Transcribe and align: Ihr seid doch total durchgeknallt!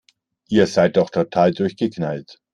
Ihr 0.49 0.65
seid 0.65 0.97
doch 0.97 1.11
total 1.11 1.53
durchgeknallt! 1.53 2.41